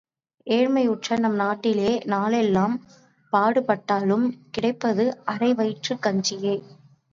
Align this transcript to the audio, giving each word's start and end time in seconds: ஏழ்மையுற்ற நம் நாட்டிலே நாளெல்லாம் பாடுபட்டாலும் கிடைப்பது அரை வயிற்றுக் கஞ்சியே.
ஏழ்மையுற்ற 0.47 1.17
நம் 1.19 1.35
நாட்டிலே 1.35 1.91
நாளெல்லாம் 2.05 2.73
பாடுபட்டாலும் 3.33 4.25
கிடைப்பது 4.51 5.05
அரை 5.25 5.53
வயிற்றுக் 5.53 6.03
கஞ்சியே. 6.03 6.55